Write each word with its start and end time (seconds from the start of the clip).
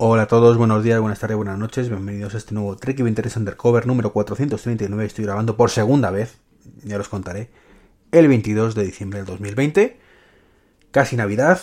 Hola 0.00 0.22
a 0.22 0.26
todos, 0.28 0.56
buenos 0.56 0.84
días, 0.84 1.00
buenas 1.00 1.18
tardes, 1.18 1.36
buenas 1.36 1.58
noches, 1.58 1.88
bienvenidos 1.88 2.32
a 2.36 2.38
este 2.38 2.54
nuevo 2.54 2.76
Trek 2.76 3.02
23 3.02 3.36
Undercover 3.36 3.84
número 3.84 4.12
439. 4.12 5.04
Estoy 5.04 5.24
grabando 5.24 5.56
por 5.56 5.70
segunda 5.70 6.12
vez, 6.12 6.36
ya 6.84 7.00
os 7.00 7.08
contaré, 7.08 7.50
el 8.12 8.28
22 8.28 8.76
de 8.76 8.84
diciembre 8.84 9.18
del 9.18 9.26
2020. 9.26 9.98
Casi 10.92 11.16
Navidad, 11.16 11.60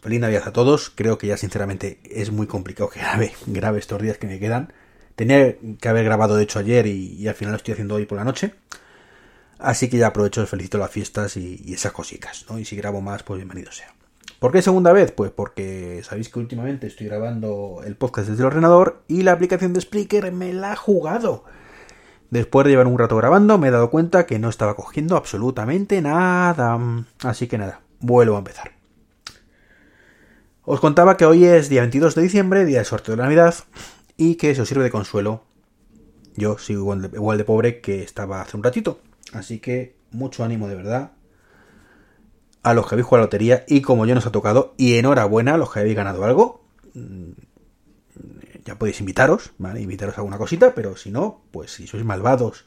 feliz 0.00 0.18
Navidad 0.18 0.44
a 0.46 0.52
todos. 0.54 0.88
Creo 0.88 1.18
que 1.18 1.26
ya 1.26 1.36
sinceramente 1.36 2.00
es 2.04 2.32
muy 2.32 2.46
complicado 2.46 2.88
que 2.88 3.00
grabe, 3.00 3.34
grabe 3.48 3.80
estos 3.80 4.00
días 4.00 4.16
que 4.16 4.28
me 4.28 4.38
quedan. 4.38 4.72
Tenía 5.14 5.54
que 5.78 5.88
haber 5.90 6.06
grabado 6.06 6.36
de 6.36 6.44
hecho 6.44 6.60
ayer 6.60 6.86
y, 6.86 7.28
al 7.28 7.34
final 7.34 7.52
lo 7.52 7.58
estoy 7.58 7.72
haciendo 7.72 7.96
hoy 7.96 8.06
por 8.06 8.16
la 8.16 8.24
noche. 8.24 8.54
Así 9.58 9.90
que 9.90 9.98
ya 9.98 10.06
aprovecho, 10.06 10.46
felicito 10.46 10.78
las 10.78 10.90
fiestas 10.90 11.36
y, 11.36 11.60
y 11.62 11.74
esas 11.74 11.92
cositas, 11.92 12.46
¿no? 12.48 12.58
Y 12.58 12.64
si 12.64 12.76
grabo 12.76 13.02
más, 13.02 13.24
pues 13.24 13.36
bienvenido 13.36 13.70
sea. 13.72 13.92
¿Por 14.38 14.52
qué 14.52 14.62
segunda 14.62 14.92
vez? 14.92 15.12
Pues 15.12 15.30
porque 15.30 16.02
sabéis 16.04 16.28
que 16.28 16.38
últimamente 16.38 16.86
estoy 16.86 17.06
grabando 17.06 17.80
el 17.84 17.96
podcast 17.96 18.28
desde 18.28 18.42
el 18.42 18.46
ordenador 18.46 19.02
y 19.08 19.22
la 19.22 19.32
aplicación 19.32 19.72
de 19.72 19.80
Spreaker 19.80 20.32
me 20.32 20.52
la 20.52 20.72
ha 20.72 20.76
jugado. 20.76 21.44
Después 22.30 22.64
de 22.64 22.72
llevar 22.72 22.86
un 22.86 22.98
rato 22.98 23.16
grabando 23.16 23.58
me 23.58 23.68
he 23.68 23.70
dado 23.70 23.90
cuenta 23.90 24.26
que 24.26 24.38
no 24.38 24.48
estaba 24.48 24.74
cogiendo 24.74 25.16
absolutamente 25.16 26.02
nada. 26.02 26.78
Así 27.22 27.46
que 27.46 27.58
nada, 27.58 27.80
vuelvo 28.00 28.34
a 28.34 28.38
empezar. 28.38 28.72
Os 30.62 30.80
contaba 30.80 31.16
que 31.16 31.26
hoy 31.26 31.44
es 31.44 31.68
día 31.68 31.82
22 31.82 32.14
de 32.14 32.22
diciembre, 32.22 32.64
día 32.64 32.78
de 32.78 32.84
sorteo 32.84 33.16
de 33.16 33.22
Navidad, 33.22 33.54
y 34.16 34.36
que 34.36 34.50
eso 34.50 34.64
sirve 34.64 34.84
de 34.84 34.90
consuelo. 34.90 35.44
Yo 36.36 36.58
sigo 36.58 36.94
igual 36.94 37.38
de 37.38 37.44
pobre 37.44 37.80
que 37.80 38.02
estaba 38.02 38.40
hace 38.40 38.56
un 38.56 38.62
ratito. 38.62 38.98
Así 39.32 39.58
que 39.58 39.94
mucho 40.10 40.42
ánimo 40.42 40.68
de 40.68 40.74
verdad 40.74 41.12
a 42.64 42.74
los 42.74 42.88
que 42.88 42.94
habéis 42.94 43.06
jugado 43.06 43.20
la 43.20 43.26
lotería 43.26 43.64
y 43.68 43.82
como 43.82 44.06
yo 44.06 44.14
nos 44.14 44.26
ha 44.26 44.32
tocado, 44.32 44.74
y 44.76 44.96
enhorabuena 44.96 45.54
a 45.54 45.58
los 45.58 45.72
que 45.72 45.80
habéis 45.80 45.96
ganado 45.96 46.24
algo. 46.24 46.64
Mm, 46.94 47.32
ya 48.64 48.78
podéis 48.78 49.00
invitaros, 49.00 49.52
¿vale? 49.58 49.82
Invitaros 49.82 50.16
a 50.16 50.22
alguna 50.22 50.38
cosita, 50.38 50.74
pero 50.74 50.96
si 50.96 51.10
no, 51.10 51.42
pues 51.52 51.70
si 51.72 51.86
sois 51.86 52.04
malvados 52.04 52.64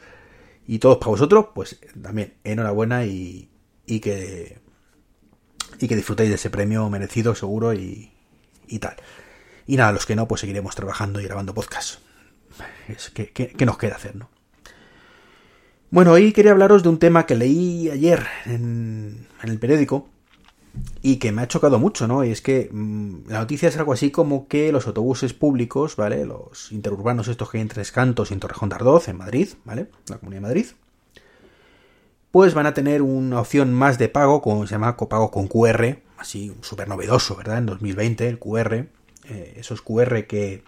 y 0.68 0.78
todos 0.78 1.00
para 1.00 1.10
vosotros, 1.10 1.48
pues 1.56 1.80
también 2.02 2.36
enhorabuena 2.44 3.06
y, 3.06 3.50
y 3.88 4.00
que 4.00 4.60
y 5.80 5.88
que 5.88 5.96
disfrutéis 5.96 6.30
de 6.30 6.36
ese 6.36 6.52
premio 6.52 6.88
merecido, 6.90 7.34
seguro 7.34 7.74
y, 7.74 8.12
y 8.68 8.80
tal. 8.80 8.96
Y 9.66 9.78
nada, 9.78 9.92
los 9.92 10.06
que 10.06 10.16
no, 10.16 10.28
pues 10.28 10.42
seguiremos 10.42 10.76
trabajando 10.76 11.20
y 11.20 11.24
grabando 11.26 11.54
podcast. 11.54 12.00
Es 12.88 13.10
que, 13.10 13.32
que 13.32 13.66
nos 13.66 13.78
queda 13.78 13.96
hacer, 13.96 14.16
¿no? 14.16 14.30
Bueno, 15.90 16.12
hoy 16.12 16.34
quería 16.34 16.52
hablaros 16.52 16.84
de 16.84 16.90
un 16.90 17.00
tema 17.00 17.26
que 17.26 17.36
leí 17.36 17.90
ayer 17.90 18.26
en, 18.46 19.27
el 19.44 19.60
periódico 19.60 20.08
y 21.02 21.18
que 21.18 21.32
me 21.32 21.42
ha 21.42 21.48
chocado 21.48 21.80
mucho, 21.80 22.08
¿no? 22.08 22.24
Y 22.24 22.32
es 22.32 22.42
que 22.42 22.70
mmm, 22.72 23.28
la 23.28 23.40
noticia 23.40 23.70
es 23.70 23.78
algo 23.78 23.94
así 23.94 24.12
como 24.12 24.48
que 24.48 24.72
los 24.72 24.88
autobuses 24.88 25.34
públicos, 25.34 25.96
¿vale? 25.96 26.26
Los 26.26 26.72
interurbanos 26.72 27.28
estos 27.28 27.50
que 27.50 27.58
hay 27.58 27.62
en 27.64 27.68
Tres 27.68 27.92
Cantos 27.92 28.32
y 28.32 28.34
en 28.34 28.40
Torrejón 28.40 28.70
de 28.70 28.76
Ardoz, 28.76 29.08
en 29.08 29.18
Madrid, 29.18 29.50
¿vale? 29.66 29.88
La 30.08 30.18
Comunidad 30.18 30.42
de 30.42 30.48
Madrid. 30.48 30.66
Pues 32.32 32.54
van 32.54 32.66
a 32.66 32.74
tener 32.74 33.02
una 33.02 33.40
opción 33.40 33.74
más 33.74 33.98
de 33.98 34.10
pago, 34.10 34.42
como 34.42 34.68
se 34.68 34.72
llama 34.72 34.98
copago 34.98 35.32
con 35.32 35.48
QR, 35.48 36.00
así 36.18 36.54
súper 36.62 36.88
novedoso, 36.88 37.36
¿verdad? 37.36 37.60
En 37.60 37.66
2020, 37.66 38.28
el 38.28 38.38
QR, 38.38 38.74
eh, 39.30 39.54
esos 39.58 39.82
QR 39.82 40.26
que 40.28 40.64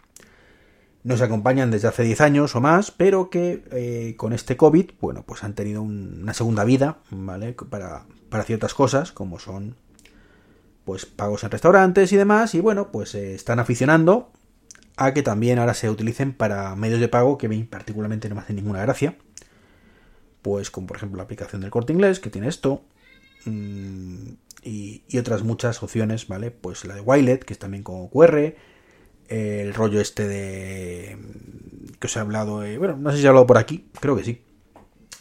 nos 1.04 1.22
acompañan 1.22 1.72
desde 1.72 1.88
hace 1.88 2.04
10 2.04 2.22
años 2.22 2.56
o 2.56 2.62
más, 2.62 2.92
pero 2.92 3.30
que 3.30 3.64
eh, 3.72 4.16
con 4.18 4.34
este 4.34 4.58
COVID, 4.58 4.92
bueno, 5.00 5.24
pues 5.26 5.44
han 5.44 5.54
tenido 5.54 5.82
un, 5.82 6.20
una 6.24 6.34
segunda 6.34 6.64
vida, 6.64 6.98
¿vale? 7.10 7.54
Para, 7.54 8.06
para, 8.30 8.44
ciertas 8.44 8.74
cosas, 8.74 9.12
como 9.12 9.40
son, 9.40 9.76
pues, 10.84 11.06
pagos 11.06 11.44
en 11.44 11.52
restaurantes 11.52 12.12
y 12.12 12.18
demás, 12.18 12.54
y 12.54 12.60
bueno, 12.60 12.92
pues 12.92 13.16
eh, 13.16 13.34
están 13.34 13.60
aficionando 13.60 14.32
a 14.98 15.14
que 15.14 15.24
también 15.24 15.60
ahora 15.60 15.74
se 15.74 15.90
utilicen 15.90 16.34
para 16.34 16.76
medios 16.76 17.00
de 17.00 17.08
pago 17.08 17.38
que 17.38 17.46
a 17.46 17.50
mí 17.50 17.64
particularmente 17.64 18.28
no 18.28 18.36
me 18.36 18.42
hacen 18.42 18.58
ninguna 18.58 18.82
gracia, 18.82 19.16
pues 20.42 20.70
como 20.70 20.88
por 20.88 20.98
ejemplo 20.98 21.18
la 21.18 21.24
aplicación 21.24 21.62
del 21.62 21.72
corte 21.72 21.94
inglés, 21.94 22.20
que 22.20 22.30
tiene 22.30 22.50
esto, 22.50 22.84
mmm, 23.46 24.32
y, 24.62 25.04
y, 25.08 25.18
otras 25.18 25.44
muchas 25.44 25.82
opciones, 25.82 26.28
¿vale? 26.28 26.52
Pues 26.52 26.84
la 26.84 26.96
de 26.96 27.00
Wilet, 27.00 27.46
que 27.46 27.54
es 27.54 27.60
también 27.60 27.82
con 27.82 28.10
QR, 28.10 28.56
el 29.30 29.74
rollo 29.74 30.02
este 30.02 30.28
de 30.28 31.18
que 32.00 32.08
os 32.08 32.16
he 32.16 32.20
hablado, 32.20 32.64
eh, 32.64 32.78
bueno, 32.78 32.98
no 32.98 33.12
sé 33.12 33.18
si 33.18 33.26
he 33.26 33.28
hablado 33.28 33.46
por 33.46 33.58
aquí, 33.58 33.90
creo 34.00 34.16
que 34.16 34.24
sí, 34.24 34.42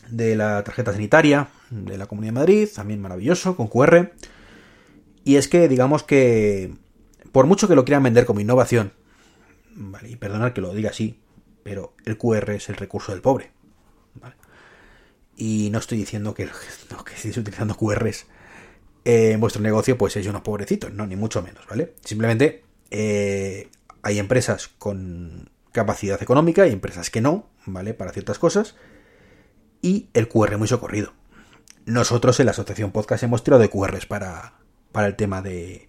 de 0.08 0.36
la 0.36 0.62
tarjeta 0.64 0.92
sanitaria 0.92 1.48
de 1.70 1.98
la 1.98 2.06
Comunidad 2.06 2.32
de 2.32 2.40
Madrid, 2.40 2.68
también 2.74 3.00
maravilloso, 3.00 3.56
con 3.56 3.68
QR. 3.68 4.12
Y 5.24 5.36
es 5.36 5.48
que, 5.48 5.68
digamos 5.68 6.02
que, 6.02 6.72
por 7.32 7.46
mucho 7.46 7.68
que 7.68 7.74
lo 7.74 7.84
quieran 7.84 8.04
vender 8.04 8.24
como 8.24 8.40
innovación, 8.40 8.92
vale, 9.74 10.08
y 10.08 10.16
perdonad 10.16 10.52
que 10.52 10.60
lo 10.60 10.72
diga 10.72 10.90
así, 10.90 11.20
pero 11.62 11.94
el 12.06 12.16
QR 12.16 12.50
es 12.52 12.68
el 12.68 12.76
recurso 12.76 13.12
del 13.12 13.20
pobre. 13.20 13.50
¿vale? 14.14 14.36
Y 15.36 15.68
no 15.70 15.78
estoy 15.78 15.98
diciendo 15.98 16.32
que, 16.32 16.48
no, 16.90 17.04
que 17.04 17.14
estéis 17.14 17.36
utilizando 17.36 17.76
QRs 17.76 18.26
en 19.04 19.40
vuestro 19.40 19.62
negocio, 19.62 19.98
pues 19.98 20.12
sois 20.12 20.26
unos 20.26 20.42
pobrecitos, 20.42 20.92
no, 20.92 21.06
ni 21.06 21.16
mucho 21.16 21.42
menos, 21.42 21.66
¿vale? 21.66 21.94
Simplemente 22.04 22.64
eh, 22.90 23.68
hay 24.08 24.18
empresas 24.18 24.68
con 24.78 25.50
capacidad 25.72 26.20
económica 26.22 26.66
y 26.66 26.72
empresas 26.72 27.10
que 27.10 27.20
no, 27.20 27.50
¿vale? 27.66 27.92
Para 27.92 28.12
ciertas 28.12 28.38
cosas. 28.38 28.74
Y 29.82 30.08
el 30.14 30.28
QR 30.28 30.56
muy 30.56 30.66
socorrido. 30.66 31.12
Nosotros 31.84 32.40
en 32.40 32.46
la 32.46 32.52
Asociación 32.52 32.90
Podcast 32.90 33.22
hemos 33.22 33.44
tirado 33.44 33.62
de 33.62 33.68
QRs 33.68 34.06
para, 34.06 34.54
para 34.92 35.06
el 35.06 35.14
tema 35.14 35.42
de, 35.42 35.88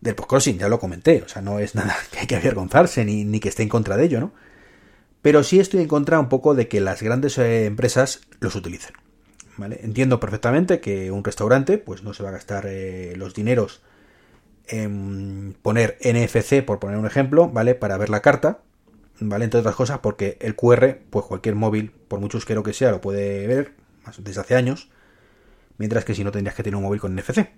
del 0.00 0.14
podcrossing, 0.14 0.58
ya 0.58 0.68
lo 0.68 0.80
comenté. 0.80 1.22
O 1.22 1.28
sea, 1.28 1.42
no 1.42 1.58
es 1.58 1.74
nada 1.74 1.94
que 2.10 2.20
hay 2.20 2.26
que 2.26 2.36
avergonzarse 2.36 3.04
ni, 3.04 3.24
ni 3.24 3.38
que 3.38 3.50
esté 3.50 3.62
en 3.62 3.68
contra 3.68 3.96
de 3.96 4.04
ello, 4.04 4.20
¿no? 4.20 4.32
Pero 5.20 5.42
sí 5.42 5.60
estoy 5.60 5.82
en 5.82 5.88
contra 5.88 6.18
un 6.18 6.28
poco 6.28 6.54
de 6.54 6.68
que 6.68 6.80
las 6.80 7.02
grandes 7.02 7.36
eh, 7.36 7.66
empresas 7.66 8.22
los 8.40 8.54
utilicen. 8.54 8.94
¿vale? 9.58 9.80
Entiendo 9.82 10.20
perfectamente 10.20 10.80
que 10.80 11.10
un 11.10 11.22
restaurante 11.22 11.78
pues 11.78 12.02
no 12.02 12.14
se 12.14 12.22
va 12.22 12.30
a 12.30 12.32
gastar 12.32 12.64
eh, 12.66 13.14
los 13.16 13.34
dineros 13.34 13.82
en 14.68 15.56
poner 15.62 15.98
NFC, 16.02 16.64
por 16.64 16.78
poner 16.78 16.98
un 16.98 17.06
ejemplo, 17.06 17.48
¿vale? 17.48 17.74
Para 17.74 17.96
ver 17.96 18.10
la 18.10 18.20
carta, 18.20 18.60
¿vale? 19.20 19.44
Entre 19.44 19.60
otras 19.60 19.74
cosas, 19.74 19.98
porque 20.00 20.36
el 20.40 20.56
QR, 20.56 20.98
pues 21.10 21.24
cualquier 21.26 21.54
móvil, 21.54 21.90
por 21.90 22.20
mucho 22.20 22.38
usquero 22.38 22.62
que 22.62 22.72
sea, 22.72 22.90
lo 22.90 23.00
puede 23.00 23.46
ver 23.46 23.74
desde 24.18 24.40
hace 24.40 24.54
años, 24.54 24.88
mientras 25.78 26.04
que 26.04 26.14
si 26.14 26.24
no 26.24 26.32
tendrías 26.32 26.54
que 26.54 26.62
tener 26.62 26.76
un 26.76 26.84
móvil 26.84 27.00
con 27.00 27.14
NFC. 27.14 27.48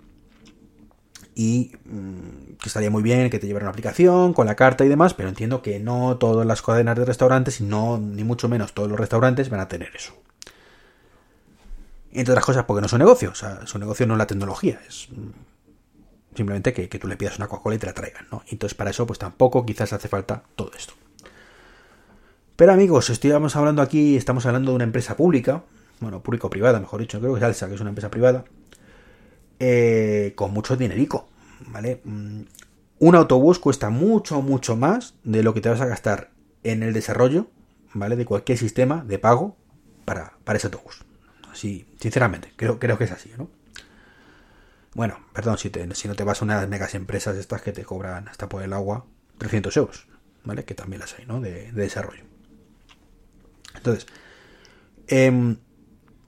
Y 1.35 1.73
mmm, 1.85 2.57
que 2.61 2.69
estaría 2.69 2.91
muy 2.91 3.03
bien 3.03 3.31
que 3.31 3.39
te 3.39 3.47
llevara 3.47 3.65
una 3.65 3.71
aplicación 3.71 4.33
con 4.35 4.47
la 4.47 4.57
carta 4.57 4.85
y 4.85 4.89
demás, 4.89 5.15
pero 5.15 5.29
entiendo 5.29 5.63
que 5.63 5.79
no 5.79 6.17
todas 6.19 6.47
las 6.47 6.63
cadenas 6.63 6.99
de 6.99 7.05
restaurantes, 7.05 7.61
no, 7.61 7.99
ni 7.99 8.25
mucho 8.25 8.49
menos 8.49 8.75
todos 8.75 8.89
los 8.89 8.99
restaurantes 8.99 9.49
van 9.49 9.61
a 9.61 9.69
tener 9.69 9.95
eso. 9.95 10.15
Entre 12.11 12.33
otras 12.33 12.45
cosas, 12.45 12.65
porque 12.65 12.81
no 12.81 12.87
es 12.87 12.93
un 12.93 12.99
negocio, 12.99 13.31
o 13.31 13.35
sea, 13.35 13.67
su 13.67 13.79
negocio 13.79 14.07
no 14.07 14.15
es 14.15 14.19
la 14.19 14.27
tecnología, 14.27 14.81
es 14.89 15.09
Simplemente 16.39 16.73
que, 16.73 16.87
tú 17.01 17.09
le 17.09 17.17
pidas 17.17 17.37
una 17.39 17.49
Coca-Cola 17.49 17.75
y 17.75 17.79
te 17.81 17.87
la 17.87 17.95
traigan, 17.95 18.29
¿no? 18.31 18.45
Entonces 18.47 18.77
para 18.77 18.91
eso 18.91 19.09
pues 19.09 19.19
tampoco 19.19 19.67
quizás 19.67 19.93
hace 19.93 20.07
falta 20.07 20.45
todo 20.55 20.71
esto. 20.79 20.95
Pero 22.55 22.73
amigos, 22.73 23.11
estamos 23.11 23.57
hablando 23.57 23.83
aquí, 23.83 24.17
estamos 24.17 24.47
hablando 24.47 24.71
de 24.71 24.77
una 24.77 24.85
empresa 24.85 25.17
pública, 25.17 25.65
bueno, 25.99 26.23
público-privada, 26.23 26.79
mejor 26.79 27.01
dicho, 27.01 27.19
creo 27.19 27.33
que 27.33 27.39
es 27.39 27.45
Alsa, 27.45 27.67
que 27.67 27.75
es 27.75 27.81
una 27.81 27.89
empresa 27.89 28.09
privada, 28.09 28.45
eh, 29.59 30.33
con 30.37 30.53
mucho 30.53 30.77
dinerico, 30.77 31.27
¿vale? 31.67 32.03
Mm, 32.05 32.43
un 33.01 33.15
autobús 33.17 33.59
cuesta 33.59 33.91
mucho, 33.91 34.41
mucho 34.41 34.77
más 34.77 35.15
de 35.25 35.43
lo 35.43 35.55
que 35.55 35.61
te 35.61 35.71
vas 35.71 35.81
a 35.81 35.87
gastar 35.87 36.31
en 36.63 36.85
el 36.85 36.93
desarrollo, 36.93 37.49
¿vale? 37.95 38.15
De 38.15 38.25
cualquier 38.25 38.59
sistema 38.59 39.03
de 39.03 39.19
pago 39.19 39.57
para, 40.05 40.35
para 40.45 40.57
ese 40.59 40.69
autobús. 40.69 41.05
Así, 41.51 41.85
sinceramente, 42.01 42.53
creo, 42.55 42.79
creo 42.79 42.97
que 42.97 43.05
es 43.05 43.11
así, 43.11 43.33
¿no? 43.37 43.58
Bueno, 44.95 45.19
perdón, 45.33 45.59
si, 45.59 45.71
te, 45.71 45.95
si 45.95 46.09
no 46.09 46.15
te 46.15 46.25
vas 46.25 46.41
a 46.41 46.45
unas 46.45 46.69
megas 46.69 46.95
empresas 46.95 47.37
estas 47.37 47.63
que 47.63 47.73
te 47.73 47.85
cobran 47.85 48.29
hasta 48.29 48.49
por 48.49 48.63
el 48.63 48.73
agua 48.73 49.07
300 49.39 49.77
euros, 49.77 50.07
¿vale? 50.45 50.65
Que 50.65 50.75
también 50.75 51.01
las 51.01 51.15
hay, 51.19 51.27
¿no? 51.27 51.41
De, 51.41 51.73
de 51.73 51.83
desarrollo. 51.83 52.25
Entonces, 53.75 54.07
eh, 55.09 55.57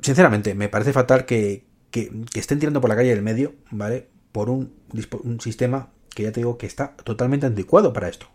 sinceramente, 0.00 0.54
me 0.54 0.68
parece 0.68 0.92
fatal 0.92 1.26
que, 1.26 1.64
que, 1.90 2.10
estén 2.34 2.58
tirando 2.58 2.80
por 2.80 2.88
la 2.88 2.96
calle 2.96 3.10
del 3.10 3.22
medio, 3.22 3.54
¿vale? 3.70 4.08
Por 4.32 4.50
un, 4.50 4.74
un 5.22 5.40
sistema 5.40 5.90
que 6.14 6.24
ya 6.24 6.32
te 6.32 6.40
digo 6.40 6.58
que 6.58 6.66
está 6.66 6.96
totalmente 6.96 7.46
anticuado 7.46 7.92
para 7.92 8.08
esto. 8.08 8.26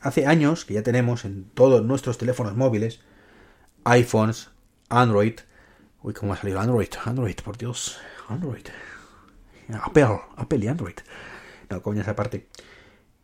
Hace 0.00 0.26
años 0.26 0.64
que 0.64 0.74
ya 0.74 0.82
tenemos 0.82 1.24
en 1.24 1.44
todos 1.44 1.84
nuestros 1.84 2.18
teléfonos 2.18 2.56
móviles, 2.56 3.00
iPhones, 3.84 4.50
Android. 4.88 5.34
Uy, 6.02 6.14
¿cómo 6.14 6.32
ha 6.32 6.36
salido 6.36 6.60
Android? 6.60 6.88
Android, 7.04 7.36
por 7.42 7.58
Dios. 7.58 7.98
Android. 8.28 8.66
Apple, 9.74 10.20
Apple 10.36 10.58
y 10.64 10.68
Android. 10.68 10.96
No, 11.70 11.82
coño, 11.82 12.02
esa 12.02 12.14
parte. 12.14 12.46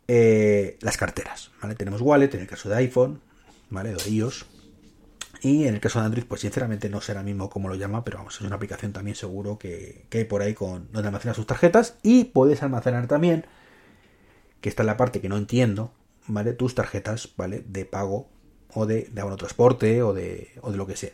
Eh, 0.07 0.77
las 0.81 0.97
carteras, 0.97 1.51
¿vale? 1.61 1.75
Tenemos 1.75 2.01
Wallet 2.01 2.33
en 2.33 2.41
el 2.41 2.47
caso 2.47 2.69
de 2.69 2.75
iPhone, 2.75 3.21
¿vale? 3.69 3.93
De 3.93 4.09
iOS. 4.09 4.45
Y 5.41 5.65
en 5.65 5.73
el 5.73 5.81
caso 5.81 5.99
de 5.99 6.05
Android, 6.05 6.25
pues 6.25 6.41
sinceramente 6.41 6.89
no 6.89 7.01
sé 7.01 7.13
mismo 7.21 7.49
cómo 7.49 7.67
lo 7.67 7.75
llama, 7.75 8.03
pero 8.05 8.17
vamos, 8.17 8.35
es 8.35 8.41
una 8.41 8.55
aplicación 8.55 8.93
también 8.93 9.15
seguro 9.15 9.59
que, 9.59 10.05
que 10.09 10.19
hay 10.19 10.23
por 10.25 10.41
ahí 10.41 10.53
con 10.53 10.89
donde 10.91 11.07
almacenas 11.07 11.35
sus 11.35 11.47
tarjetas. 11.47 11.95
Y 12.01 12.25
puedes 12.25 12.63
almacenar 12.63 13.07
también, 13.07 13.45
que 14.61 14.69
está 14.69 14.83
en 14.83 14.87
la 14.87 14.97
parte 14.97 15.19
que 15.19 15.29
no 15.29 15.37
entiendo, 15.37 15.93
¿vale? 16.27 16.53
Tus 16.53 16.75
tarjetas, 16.75 17.33
¿vale? 17.35 17.63
De 17.67 17.85
pago 17.85 18.29
o 18.73 18.85
de, 18.85 19.09
de 19.11 19.35
transporte 19.37 20.01
o 20.01 20.13
de, 20.13 20.51
o 20.61 20.71
de 20.71 20.77
lo 20.77 20.87
que 20.87 20.95
sea. 20.95 21.11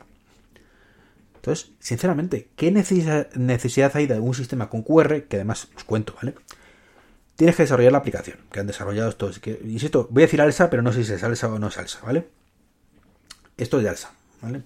Entonces, 1.50 1.72
sinceramente, 1.80 2.51
¿qué 2.56 2.69
necesidad 2.69 3.92
hay 3.96 4.06
de 4.06 4.19
un 4.19 4.36
sistema 4.36 4.69
con 4.69 4.84
QR? 4.84 5.24
Que 5.24 5.38
además 5.38 5.68
os 5.75 5.84
cuento, 5.84 6.13
¿vale? 6.16 6.36
Tienes 7.36 7.56
que 7.56 7.63
desarrollar 7.63 7.92
la 7.92 7.98
aplicación 7.98 8.38
que 8.51 8.60
han 8.60 8.68
desarrollado 8.68 9.10
estos. 9.10 9.40
Que, 9.40 9.60
insisto, 9.63 10.07
voy 10.12 10.22
a 10.22 10.25
decir 10.28 10.42
alsa, 10.42 10.69
pero 10.69 10.84
no 10.84 10.94
sé 10.94 11.04
si 11.04 11.12
es 11.12 11.24
alsa 11.24 11.51
o 11.51 11.57
no 11.57 11.69
es 11.69 11.78
alsa, 11.80 12.01
¿vale? 12.06 12.28
Esto 13.57 13.78
es 13.78 13.84
de 13.84 13.90
alsa, 13.90 14.13
¿vale? 14.44 14.62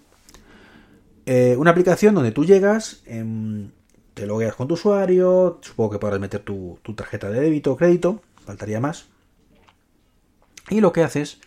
Eh, 1.26 1.56
una 1.58 1.72
aplicación 1.72 2.16
donde 2.16 2.34
tú 2.34 2.44
llegas, 2.44 3.02
em, 3.06 3.72
te 4.14 4.26
logueas 4.26 4.56
con 4.56 4.68
tu 4.68 4.74
usuario, 4.74 5.60
supongo 5.62 5.92
que 5.92 6.00
podrás 6.00 6.20
meter 6.20 6.42
tu, 6.42 6.80
tu 6.84 6.96
tarjeta 6.96 7.30
de 7.30 7.40
débito 7.40 7.72
o 7.72 7.78
crédito, 7.78 8.22
faltaría 8.46 8.82
más. 8.82 9.06
Y 10.70 10.82
lo 10.82 10.92
que 10.92 11.04
haces 11.04 11.40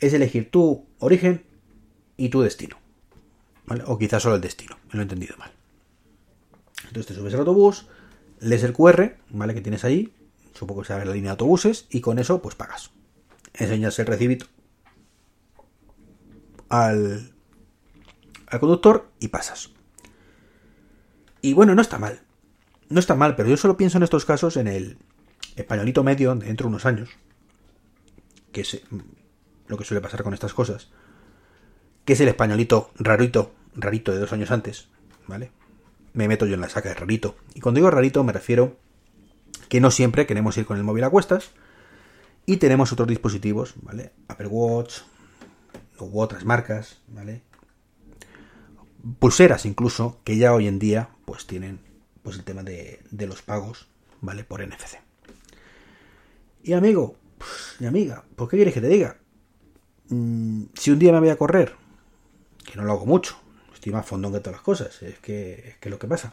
es 0.00 0.12
elegir 0.12 0.50
tu 0.50 0.86
origen 0.98 1.44
y 2.16 2.30
tu 2.30 2.42
destino. 2.42 2.78
O 3.86 3.98
quizás 3.98 4.22
solo 4.22 4.36
el 4.36 4.40
destino, 4.40 4.78
me 4.88 4.94
lo 4.94 5.00
he 5.00 5.02
entendido 5.02 5.36
mal. 5.36 5.52
Entonces 6.84 7.06
te 7.06 7.14
subes 7.14 7.34
al 7.34 7.40
autobús, 7.40 7.86
lees 8.40 8.62
el 8.62 8.72
QR, 8.72 9.16
¿vale? 9.30 9.54
Que 9.54 9.60
tienes 9.60 9.84
ahí, 9.84 10.12
supongo 10.54 10.82
que 10.82 10.88
se 10.88 10.92
abre 10.92 11.06
la 11.06 11.12
línea 11.12 11.30
de 11.30 11.32
autobuses, 11.32 11.86
y 11.90 12.00
con 12.00 12.18
eso 12.18 12.40
pues 12.40 12.54
pagas. 12.54 12.90
Enseñas 13.54 13.98
el 13.98 14.06
recibito 14.06 14.46
al, 16.68 17.32
conductor 18.60 19.10
y 19.20 19.28
pasas. 19.28 19.70
Y 21.42 21.52
bueno, 21.52 21.74
no 21.74 21.82
está 21.82 21.98
mal. 21.98 22.20
No 22.88 23.00
está 23.00 23.14
mal, 23.14 23.36
pero 23.36 23.48
yo 23.48 23.56
solo 23.56 23.76
pienso 23.76 23.98
en 23.98 24.04
estos 24.04 24.24
casos 24.24 24.56
en 24.56 24.68
el 24.68 24.98
españolito 25.56 26.04
medio 26.04 26.34
dentro 26.34 26.64
de 26.64 26.68
unos 26.68 26.86
años, 26.86 27.10
que 28.52 28.60
es 28.60 28.82
lo 29.66 29.76
que 29.76 29.84
suele 29.84 30.00
pasar 30.00 30.22
con 30.22 30.34
estas 30.34 30.54
cosas, 30.54 30.90
que 32.04 32.12
es 32.12 32.20
el 32.20 32.28
españolito 32.28 32.90
rarito, 32.96 33.52
rarito 33.76 34.12
de 34.12 34.18
dos 34.18 34.32
años 34.32 34.50
antes, 34.50 34.88
¿vale? 35.26 35.50
Me 36.12 36.28
meto 36.28 36.46
yo 36.46 36.54
en 36.54 36.60
la 36.60 36.68
saca 36.68 36.88
de 36.88 36.94
rarito. 36.94 37.36
Y 37.54 37.60
cuando 37.60 37.78
digo 37.78 37.90
rarito 37.90 38.24
me 38.24 38.32
refiero 38.32 38.76
que 39.68 39.80
no 39.80 39.90
siempre 39.90 40.26
queremos 40.26 40.56
ir 40.56 40.66
con 40.66 40.76
el 40.76 40.84
móvil 40.84 41.04
a 41.04 41.10
cuestas 41.10 41.50
y 42.46 42.56
tenemos 42.56 42.92
otros 42.92 43.08
dispositivos, 43.08 43.74
¿vale? 43.82 44.12
Apple 44.28 44.48
Watch 44.48 45.00
u 45.98 46.20
otras 46.20 46.44
marcas, 46.44 47.00
¿vale? 47.08 47.42
Pulseras 49.18 49.66
incluso, 49.66 50.20
que 50.24 50.36
ya 50.36 50.52
hoy 50.52 50.66
en 50.66 50.78
día 50.78 51.10
pues 51.24 51.46
tienen 51.46 51.80
pues 52.22 52.36
el 52.36 52.44
tema 52.44 52.62
de, 52.62 53.00
de 53.10 53.26
los 53.26 53.42
pagos, 53.42 53.88
¿vale? 54.20 54.44
Por 54.44 54.66
NFC. 54.66 54.98
Y 56.62 56.72
amigo, 56.72 57.16
y 57.78 57.86
amiga, 57.86 58.24
¿por 58.34 58.48
qué 58.48 58.56
quieres 58.56 58.74
que 58.74 58.80
te 58.80 58.88
diga? 58.88 59.18
Mm, 60.08 60.64
si 60.74 60.90
un 60.90 60.98
día 60.98 61.12
me 61.12 61.20
voy 61.20 61.28
a 61.30 61.36
correr 61.36 61.74
que 62.64 62.76
no 62.76 62.84
lo 62.84 62.92
hago 62.92 63.06
mucho, 63.06 63.38
más 63.92 64.06
fondón 64.06 64.32
que 64.32 64.40
todas 64.40 64.54
las 64.56 64.62
cosas, 64.62 65.02
es 65.02 65.18
que 65.18 65.68
es 65.68 65.76
que 65.78 65.90
lo 65.90 65.98
que 65.98 66.06
pasa. 66.06 66.32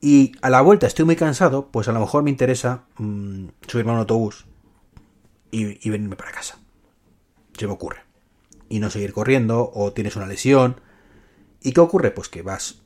Y 0.00 0.32
a 0.42 0.50
la 0.50 0.60
vuelta 0.60 0.86
estoy 0.86 1.04
muy 1.04 1.16
cansado, 1.16 1.68
pues 1.70 1.88
a 1.88 1.92
lo 1.92 2.00
mejor 2.00 2.24
me 2.24 2.30
interesa 2.30 2.84
mm, 2.98 3.46
subirme 3.68 3.92
a 3.92 3.94
un 3.94 4.00
autobús 4.00 4.46
y, 5.52 5.90
venirme 5.90 6.16
para 6.16 6.32
casa. 6.32 6.58
Se 7.56 7.66
me 7.66 7.72
ocurre. 7.72 8.00
Y 8.68 8.80
no 8.80 8.90
seguir 8.90 9.12
corriendo, 9.12 9.70
o 9.72 9.92
tienes 9.92 10.16
una 10.16 10.26
lesión. 10.26 10.80
¿Y 11.60 11.72
qué 11.72 11.80
ocurre? 11.80 12.10
Pues 12.10 12.28
que 12.28 12.42
vas 12.42 12.82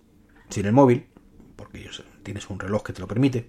sin 0.50 0.67
el 0.67 0.72
móvil, 0.72 1.06
porque 1.55 1.88
tienes 2.22 2.50
un 2.50 2.58
reloj 2.58 2.82
que 2.82 2.93
te 2.93 3.00
lo 3.00 3.06
permite, 3.06 3.49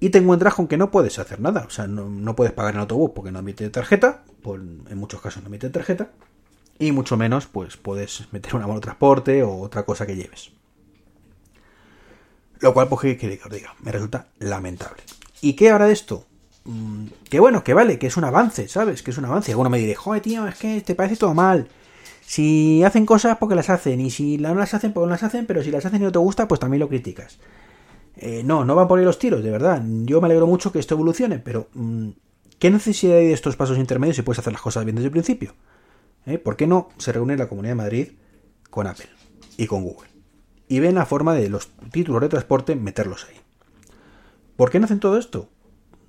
y 0.00 0.08
te 0.08 0.18
encuentras 0.18 0.54
con 0.54 0.66
que 0.66 0.78
no 0.78 0.90
puedes 0.90 1.18
hacer 1.18 1.40
nada. 1.40 1.64
O 1.66 1.70
sea, 1.70 1.86
no, 1.86 2.34
puedes 2.34 2.52
pagar 2.52 2.74
en 2.74 2.80
autobús 2.80 3.10
porque 3.14 3.30
no 3.30 3.38
admite 3.38 3.68
tarjeta, 3.70 4.24
pues 4.42 4.60
en 4.60 4.98
muchos 4.98 5.20
casos 5.20 5.42
no 5.42 5.48
admite 5.48 5.68
tarjeta, 5.68 6.10
y 6.80 6.92
mucho 6.92 7.16
menos 7.16 7.46
pues 7.46 7.76
puedes 7.76 8.26
meter 8.32 8.56
un 8.56 8.74
de 8.74 8.80
transporte 8.80 9.44
o 9.44 9.60
otra 9.60 9.84
cosa 9.84 10.06
que 10.06 10.16
lleves. 10.16 10.50
Lo 12.58 12.74
cual, 12.74 12.88
pues, 12.88 13.16
que, 13.16 13.40
os 13.44 13.50
diga, 13.50 13.74
me 13.80 13.92
resulta 13.92 14.28
lamentable. 14.38 15.02
¿Y 15.40 15.54
qué 15.54 15.70
ahora 15.70 15.86
de 15.86 15.92
esto? 15.92 16.26
Mm, 16.64 17.06
que 17.28 17.40
bueno, 17.40 17.62
que 17.64 17.72
vale, 17.72 17.98
que 17.98 18.06
es 18.06 18.16
un 18.16 18.24
avance, 18.24 18.68
¿sabes? 18.68 19.02
Que 19.02 19.12
es 19.12 19.18
un 19.18 19.24
avance. 19.26 19.52
Alguno 19.52 19.70
me 19.70 19.78
dirá, 19.78 19.98
joder, 19.98 20.20
tío, 20.22 20.46
es 20.46 20.56
que 20.56 20.80
te 20.80 20.94
parece 20.94 21.16
todo 21.16 21.32
mal. 21.32 21.68
Si 22.20 22.82
hacen 22.84 23.06
cosas, 23.06 23.38
porque 23.38 23.54
las 23.54 23.70
hacen. 23.70 24.00
Y 24.00 24.10
si 24.10 24.36
no 24.38 24.54
las 24.54 24.74
hacen, 24.74 24.92
porque 24.92 25.06
no 25.06 25.12
las 25.12 25.22
hacen. 25.22 25.46
Pero 25.46 25.62
si 25.62 25.70
las 25.70 25.86
hacen 25.86 26.02
y 26.02 26.04
no 26.04 26.12
te 26.12 26.18
gusta, 26.18 26.48
pues 26.48 26.60
también 26.60 26.80
lo 26.80 26.88
criticas. 26.88 27.38
Eh, 28.16 28.42
no, 28.44 28.64
no 28.64 28.74
van 28.74 28.88
por 28.88 28.98
ahí 28.98 29.04
los 29.04 29.18
tiros, 29.18 29.42
de 29.42 29.50
verdad. 29.50 29.82
Yo 30.04 30.20
me 30.20 30.26
alegro 30.26 30.46
mucho 30.46 30.72
que 30.72 30.78
esto 30.78 30.94
evolucione, 30.94 31.38
pero 31.38 31.68
mm, 31.72 32.10
¿qué 32.58 32.70
necesidad 32.70 33.16
hay 33.16 33.28
de 33.28 33.32
estos 33.32 33.56
pasos 33.56 33.78
intermedios 33.78 34.16
si 34.16 34.22
puedes 34.22 34.38
hacer 34.38 34.52
las 34.52 34.62
cosas 34.62 34.84
bien 34.84 34.96
desde 34.96 35.06
el 35.06 35.12
principio? 35.12 35.54
¿Eh? 36.26 36.38
¿Por 36.38 36.56
qué 36.56 36.66
no 36.66 36.88
se 36.98 37.12
reúne 37.12 37.36
la 37.36 37.48
Comunidad 37.48 37.72
de 37.72 37.82
Madrid 37.82 38.08
con 38.70 38.86
Apple 38.86 39.08
y 39.56 39.66
con 39.66 39.82
Google? 39.82 40.10
Y 40.68 40.80
ven 40.80 40.94
la 40.94 41.06
forma 41.06 41.34
de 41.34 41.48
los 41.48 41.70
títulos 41.90 42.20
de 42.22 42.28
transporte 42.28 42.76
meterlos 42.76 43.26
ahí. 43.28 43.36
¿Por 44.56 44.70
qué 44.70 44.78
no 44.78 44.84
hacen 44.84 45.00
todo 45.00 45.18
esto? 45.18 45.48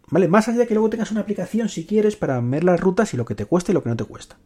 Vale, 0.09 0.27
más 0.27 0.49
allá 0.49 0.59
de 0.59 0.67
que 0.67 0.73
luego 0.73 0.89
tengas 0.89 1.11
una 1.11 1.21
aplicación 1.21 1.69
si 1.69 1.85
quieres 1.85 2.17
para 2.17 2.39
ver 2.41 2.65
las 2.65 2.79
rutas 2.81 3.13
y 3.13 3.17
lo 3.17 3.25
que 3.25 3.33
te 3.33 3.45
cuesta 3.45 3.71
y 3.71 3.73
lo 3.73 3.81
que 3.81 3.89
no 3.89 3.95
te 3.95 4.03
cuesta. 4.03 4.37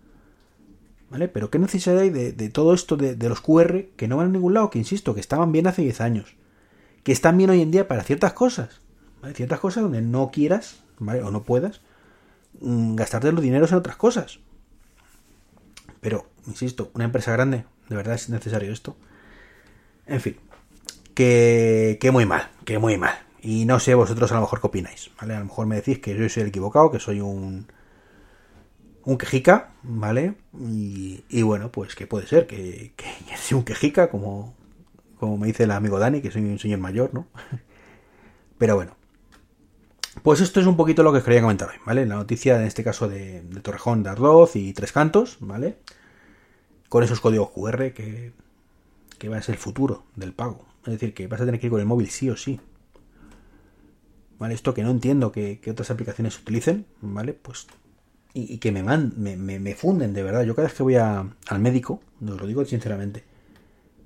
¿Vale? 1.10 1.28
Pero 1.28 1.50
¿qué 1.50 1.60
necesidad 1.60 1.98
hay 1.98 2.12
de, 2.12 2.50
todo 2.50 2.74
esto 2.74 2.98
de, 2.98 3.18
los 3.28 3.42
QR 3.42 3.86
que 3.96 4.08
no 4.08 4.18
van 4.18 4.28
a 4.28 4.30
ningún 4.30 4.54
lado? 4.54 4.70
Que 4.70 4.78
insisto, 4.78 5.16
que 5.16 5.20
estaban 5.20 5.52
bien 5.52 5.66
hace 5.66 5.82
10 5.82 6.02
años. 6.02 6.36
Que 7.04 7.12
están 7.12 7.38
bien 7.38 7.50
hoy 7.50 7.62
en 7.62 7.72
día 7.72 7.88
para 7.88 8.04
ciertas 8.04 8.34
cosas. 8.34 8.82
¿vale? 9.22 9.34
Ciertas 9.34 9.60
cosas 9.60 9.84
donde 9.84 10.02
no 10.02 10.30
quieras, 10.32 10.84
¿vale? 11.00 11.24
O 11.24 11.32
no 11.32 11.44
puedas 11.44 11.82
mm, 12.60 12.96
gastarte 12.96 13.32
los 13.32 13.42
dineros 13.42 13.72
en 13.72 13.80
otras 13.80 13.96
cosas. 13.96 14.40
Pero, 16.06 16.28
insisto, 16.46 16.92
una 16.94 17.06
empresa 17.06 17.32
grande, 17.32 17.66
¿de 17.90 17.96
verdad 17.96 18.14
es 18.14 18.30
necesario 18.30 18.72
esto? 18.72 18.96
En 20.06 20.22
fin, 20.22 20.38
que, 21.16 21.98
que 22.00 22.12
muy 22.12 22.28
mal, 22.28 22.52
que 22.64 22.78
muy 22.78 22.96
mal. 22.96 23.16
Y 23.42 23.66
no 23.66 23.80
sé 23.80 23.96
vosotros 23.96 24.32
a 24.32 24.36
lo 24.36 24.42
mejor 24.42 24.62
qué 24.62 24.68
opináis, 24.68 25.10
¿vale? 25.20 25.34
A 25.34 25.40
lo 25.40 25.46
mejor 25.46 25.66
me 25.66 25.78
decís 25.78 25.98
que 25.98 26.16
yo 26.16 26.30
soy 26.30 26.44
el 26.44 26.50
equivocado, 26.50 26.92
que 26.92 27.00
soy 27.00 27.22
un, 27.22 27.66
un 29.04 29.18
quejica, 29.18 29.72
¿vale? 29.82 30.36
Y, 30.60 31.42
bueno, 31.42 31.72
pues 31.72 31.96
que 31.96 32.06
puede 32.06 32.28
ser 32.28 32.46
que, 32.46 32.94
que, 32.96 33.06
sea 33.38 33.58
un 33.58 33.64
quejica, 33.64 34.12
como, 34.12 34.54
como 35.18 35.40
me 35.40 35.48
dice 35.48 35.64
el 35.64 35.72
amigo 35.72 35.98
Dani, 35.98 36.22
que 36.22 36.30
soy 36.30 36.44
un 36.44 36.60
señor 36.60 36.82
mayor, 36.82 37.16
¿no? 37.16 37.26
Pero 38.60 38.76
bueno. 38.76 38.96
Pues 40.26 40.42
esto 40.42 40.60
es 40.60 40.66
un 40.66 40.76
poquito 40.76 41.04
lo 41.04 41.14
que 41.14 41.22
quería 41.22 41.42
comentar 41.42 41.70
hoy, 41.70 41.76
¿vale? 41.86 42.04
La 42.08 42.16
noticia, 42.16 42.60
en 42.60 42.66
este 42.66 42.84
caso, 42.84 43.08
de, 43.08 43.44
Torrejón 43.62 44.02
de 44.02 44.10
Ardoz 44.10 44.56
y 44.56 44.74
Tres 44.74 44.92
Cantos, 44.92 45.38
¿vale? 45.40 45.78
con 46.90 47.04
esos 47.04 47.20
códigos 47.20 47.52
QR 47.52 47.94
que, 47.94 48.34
que 49.20 49.30
va 49.30 49.38
a 49.38 49.42
ser 49.44 49.54
el 49.54 49.62
futuro 49.62 50.06
del 50.16 50.34
pago. 50.34 50.66
Es 50.88 50.94
decir, 50.94 51.14
que 51.14 51.28
vas 51.28 51.42
a 51.42 51.46
tener 51.46 51.60
que 51.60 51.68
ir 51.68 51.72
con 51.72 51.80
el 51.80 51.86
móvil 51.86 52.10
sí 52.10 52.28
o 52.32 52.38
sí. 52.38 52.60
¿Vale? 54.40 54.56
Esto 54.56 54.74
que 54.74 54.82
no 54.82 54.90
entiendo 54.90 55.32
que, 55.32 55.62
otras 55.70 55.92
aplicaciones 55.92 56.40
utilicen, 56.40 56.88
¿vale? 57.02 57.34
Pues. 57.34 57.68
Y, 58.34 58.58
que 58.58 58.72
me, 58.72 58.82
man, 58.82 59.14
me, 59.18 59.38
me, 59.38 59.76
funden, 59.76 60.14
de 60.14 60.24
verdad. 60.24 60.42
Yo 60.42 60.56
cada 60.56 60.70
vez 60.70 60.76
que 60.76 60.82
voy 60.82 60.96
al 60.96 61.60
médico, 61.60 62.02
os 62.20 62.42
lo 62.42 62.48
digo 62.48 62.66
sinceramente, 62.66 63.24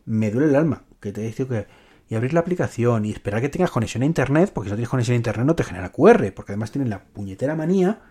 me 0.03 0.31
duele 0.31 0.49
el 0.49 0.55
alma. 0.57 0.83
Que 0.99 1.13
te 1.13 1.21
dicho 1.21 1.47
que. 1.47 1.65
Y 2.09 2.15
abrir 2.15 2.33
la 2.33 2.39
aplicación 2.39 3.05
y 3.05 3.11
esperar 3.11 3.41
que 3.41 3.49
tengas 3.49 3.71
conexión 3.71 4.03
a 4.03 4.05
internet, 4.05 4.51
porque 4.53 4.69
si 4.69 4.71
no 4.71 4.77
tienes 4.77 4.89
conexión 4.89 5.13
a 5.13 5.17
internet 5.17 5.45
no 5.45 5.55
te 5.55 5.63
genera 5.63 5.91
QR, 5.91 6.33
porque 6.33 6.53
además 6.53 6.71
tienen 6.71 6.89
la 6.89 7.03
puñetera 7.03 7.55
manía 7.55 8.01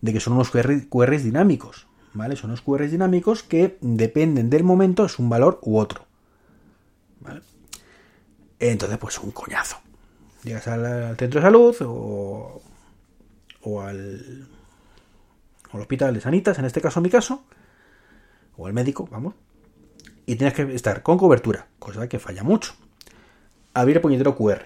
de 0.00 0.12
que 0.12 0.20
son 0.20 0.32
unos 0.32 0.50
QR, 0.50 0.88
QRs 0.88 1.22
dinámicos. 1.22 1.86
¿vale? 2.12 2.34
Son 2.36 2.50
los 2.50 2.62
QRs 2.62 2.90
dinámicos 2.90 3.42
que 3.42 3.78
dependen 3.80 4.50
del 4.50 4.64
momento, 4.64 5.04
es 5.04 5.18
un 5.18 5.28
valor 5.28 5.60
u 5.62 5.78
otro. 5.78 6.06
¿vale? 7.20 7.40
Entonces, 8.58 8.98
pues 8.98 9.18
un 9.18 9.30
coñazo. 9.30 9.76
Llegas 10.42 10.66
al, 10.68 11.16
centro 11.16 11.40
de 11.40 11.46
salud 11.46 11.76
o, 11.82 12.62
o 13.62 13.80
al, 13.80 14.48
al 15.72 15.80
hospital 15.80 16.14
de 16.14 16.20
Sanitas, 16.20 16.58
en 16.58 16.64
este 16.64 16.80
caso, 16.80 17.00
mi 17.00 17.10
caso, 17.10 17.44
o 18.56 18.66
al 18.66 18.72
médico, 18.72 19.08
vamos, 19.10 19.34
y 20.24 20.36
tienes 20.36 20.54
que 20.54 20.74
estar 20.74 21.02
con 21.02 21.18
cobertura, 21.18 21.68
cosa 21.78 22.08
que 22.08 22.18
falla 22.18 22.42
mucho. 22.42 22.74
Abrir 23.76 23.96
el 23.96 24.00
puñetero 24.00 24.34
QR. 24.34 24.62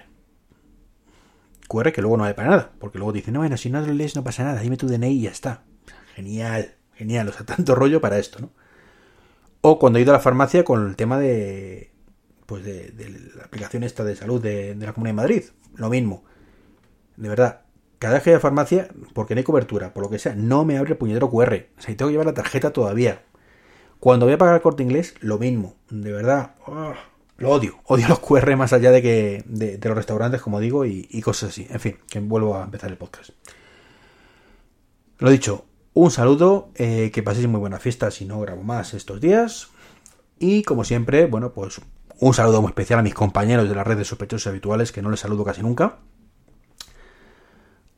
QR 1.67 1.91
que 1.91 2.01
luego 2.01 2.17
no 2.17 2.23
vale 2.23 2.35
para 2.35 2.49
nada, 2.49 2.73
porque 2.79 2.99
luego 2.99 3.13
dicen, 3.13 3.35
no, 3.35 3.41
bueno, 3.41 3.57
si 3.57 3.69
no 3.69 3.81
lo 3.81 3.93
lees 3.93 4.15
no 4.15 4.23
pasa 4.23 4.45
nada, 4.45 4.61
dime 4.61 4.77
tu 4.77 4.87
DNI 4.87 5.09
y 5.09 5.23
ya 5.23 5.31
está. 5.31 5.65
Genial. 6.15 6.77
Genial, 6.95 7.29
o 7.29 7.33
sea, 7.33 7.45
tanto 7.45 7.75
rollo 7.75 8.01
para 8.01 8.19
esto, 8.19 8.39
¿no? 8.39 8.53
O 9.63 9.81
cuando 9.81 9.99
he 9.99 10.03
ido 10.03 10.13
a 10.13 10.17
la 10.17 10.21
farmacia 10.21 10.65
con 10.65 10.87
el 10.87 10.95
tema 10.95 11.19
de. 11.19 11.91
Pues 12.47 12.65
de, 12.65 13.33
la 13.35 13.45
aplicación 13.45 13.83
esta 13.83 14.05
de 14.05 14.15
salud 14.15 14.41
de, 14.41 14.77
la 14.77 14.93
Comunidad 14.93 15.15
de 15.15 15.23
Madrid. 15.23 15.45
Lo 15.75 15.89
mismo. 15.89 16.23
De 17.17 17.29
verdad, 17.29 17.63
cada 17.99 18.15
vez 18.15 18.23
que 18.23 18.31
voy 18.31 18.35
a 18.35 18.37
la 18.37 18.43
farmacia, 18.43 18.89
porque 19.13 19.35
no 19.35 19.41
hay 19.41 19.45
cobertura, 19.45 19.93
por 19.93 20.05
lo 20.05 20.11
que 20.11 20.21
sea, 20.21 20.37
no 20.37 20.65
me 20.65 20.79
abre 20.79 20.93
el 20.93 20.99
puñetero 20.99 21.31
QR. 21.31 21.67
O 21.79 21.83
sea, 21.83 21.93
y 21.93 21.97
tengo 21.97 22.11
que 22.11 22.13
llevar 22.13 22.27
la 22.27 22.35
tarjeta 22.35 22.73
todavía. 22.73 23.25
Cuando 23.99 24.27
voy 24.27 24.35
a 24.35 24.39
pagar 24.39 24.55
el 24.55 24.63
corte 24.63 24.85
inglés, 24.85 25.15
lo 25.19 25.39
mismo. 25.39 25.75
De 25.91 26.13
verdad, 26.13 26.55
oh, 26.67 26.95
lo 27.41 27.51
odio. 27.51 27.81
Odio 27.87 28.07
los 28.07 28.21
QR 28.21 28.55
más 28.55 28.73
allá 28.75 28.91
de 28.91 29.01
que 29.01 29.43
de, 29.47 29.81
los 29.83 29.97
restaurantes, 29.97 30.43
como 30.43 30.61
digo, 30.61 30.85
y, 30.85 31.21
cosas 31.23 31.51
así. 31.51 31.67
En 31.71 31.81
fin, 31.81 31.97
que 32.09 32.21
vuelvo 32.21 32.57
a 32.57 32.65
empezar 32.65 32.91
el 32.91 32.99
podcast. 32.99 33.31
Lo 35.19 35.31
dicho, 35.31 35.65
un 35.95 36.11
saludo, 36.11 36.71
eh, 36.75 37.11
que 37.13 37.23
paséis 37.23 37.49
muy 37.49 37.59
buena 37.59 37.79
fiesta 37.79 38.11
si 38.11 38.27
no 38.27 38.41
grabo 38.41 38.63
más 38.63 38.93
estos 38.93 39.23
días. 39.23 39.69
Y 40.39 40.63
como 40.65 40.85
siempre, 40.85 41.27
bueno, 41.27 41.53
pues 41.53 41.81
un 42.19 42.35
saludo 42.35 42.61
muy 42.61 42.69
especial 42.69 42.99
a 42.99 43.03
mis 43.03 43.15
compañeros 43.15 43.71
de 43.71 43.75
la 43.75 43.85
red 43.85 43.97
de 43.97 44.05
sospechosos 44.05 44.47
habituales, 44.47 44.93
que 44.93 45.01
no 45.01 45.11
les 45.11 45.21
saludo 45.21 45.43
casi 45.43 45.63
nunca. 45.63 45.99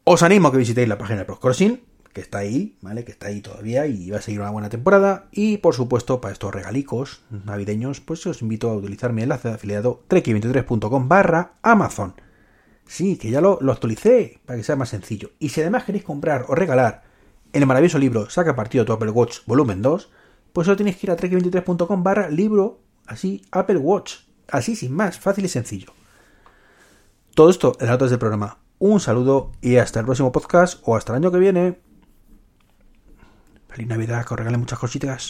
Os 0.05 0.23
animo 0.23 0.49
a 0.49 0.53
que 0.53 0.59
visitéis 0.59 0.89
la 0.89 0.99
página 0.99 1.21
de 1.21 1.25
Proscrossing, 1.25 1.83
que 2.12 2.21
está 2.21 2.38
ahí, 2.38 2.76
¿vale? 2.83 3.04
Que 3.04 3.12
está 3.12 3.28
ahí 3.28 3.40
todavía 3.40 3.87
y 3.87 4.11
va 4.11 4.19
a 4.19 4.23
seguir 4.23 4.40
una 4.40 4.50
buena 4.50 4.69
temporada. 4.69 5.28
Y 5.33 5.59
por 5.59 5.75
supuesto, 5.75 6.21
para 6.21 6.33
estos 6.33 6.54
regalicos 6.54 7.23
navideños, 7.31 8.00
pues 8.00 8.26
os 8.26 8.42
invito 8.42 8.71
a 8.71 8.76
utilizar 8.76 9.12
mi 9.12 9.23
enlace 9.23 9.49
de 9.49 9.54
afiliado 9.54 10.02
trek23.com 10.09 11.09
barra 11.09 11.54
Amazon. 11.62 12.14
Sí, 12.87 13.16
que 13.16 13.31
ya 13.31 13.40
lo, 13.40 13.59
lo, 13.61 13.73
actualicé 13.73 14.40
para 14.45 14.59
que 14.59 14.64
sea 14.64 14.76
más 14.76 14.90
sencillo. 14.90 15.31
Y 15.38 15.49
si 15.50 15.61
además 15.62 15.85
queréis 15.85 16.04
comprar 16.04 16.45
o 16.49 16.54
regalar 16.54 17.04
el 17.52 17.66
maravilloso 17.66 17.99
libro 17.99 18.28
Saca 18.28 18.57
partido 18.57 18.85
tu 18.85 18.92
Apple 18.92 19.11
Watch 19.11 19.38
volumen 19.47 19.83
2, 19.83 20.11
pues 20.52 20.66
solo 20.66 20.76
tenéis 20.76 20.97
que 20.97 21.07
ir 21.07 21.11
a 21.11 21.16
trek23.com 21.16 22.02
barra 22.02 22.28
libro, 22.28 22.81
así, 23.07 23.42
Apple 23.50 23.78
Watch. 23.78 24.16
Así 24.49 24.76
sin 24.76 24.92
más, 24.92 25.19
fácil 25.19 25.47
y 25.47 25.49
sencillo. 25.49 25.95
Todo 27.35 27.49
esto 27.49 27.73
en 27.81 27.87
las 27.87 27.95
notas 27.95 28.11
del 28.11 28.19
programa. 28.19 28.59
Un 28.78 29.00
saludo 29.00 29.52
y 29.62 29.76
hasta 29.76 30.00
el 30.00 30.04
próximo 30.04 30.33
podcast 30.33 30.83
o 30.85 30.97
hasta 30.97 31.12
el 31.12 31.19
año 31.19 31.33
que 31.33 31.38
viene. 31.38 31.92
Feliz 33.73 33.88
Navidad, 33.88 34.26
que 34.26 34.35
os 34.35 34.38
muchas 34.59 34.79
cositas. 34.79 35.23